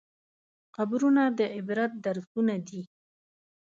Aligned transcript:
قبرونه 0.75 1.23
د 1.37 1.39
عبرت 1.55 1.91
درسونه 2.05 2.55
دي. 2.67 2.81